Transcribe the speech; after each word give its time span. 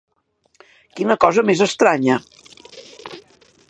Quina 0.99 1.17
cosa 1.25 1.45
més 1.51 1.63
estranya! 1.67 2.19